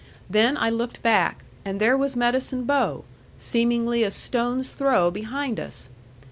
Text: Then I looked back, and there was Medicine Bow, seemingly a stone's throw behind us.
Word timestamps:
Then 0.27 0.57
I 0.57 0.71
looked 0.71 1.03
back, 1.03 1.43
and 1.63 1.79
there 1.79 1.95
was 1.95 2.15
Medicine 2.15 2.63
Bow, 2.63 3.03
seemingly 3.37 4.01
a 4.03 4.09
stone's 4.09 4.73
throw 4.73 5.11
behind 5.11 5.59
us. 5.59 5.91